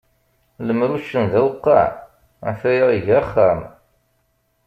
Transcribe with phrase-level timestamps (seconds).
[0.65, 1.93] Lemmer uccen d aweqqam,
[2.49, 3.59] a-t-aya iga axxam.